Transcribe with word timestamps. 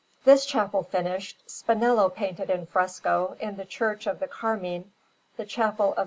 This 0.25 0.47
chapel 0.47 0.81
finished, 0.81 1.43
Spinello 1.47 2.09
painted 2.11 2.49
in 2.49 2.65
fresco, 2.65 3.37
in 3.39 3.57
the 3.57 3.65
Church 3.65 4.07
of 4.07 4.19
the 4.19 4.27
Carmine, 4.27 4.91
the 5.37 5.45
Chapel 5.45 5.91
of 5.91 5.99
S. 5.99 5.99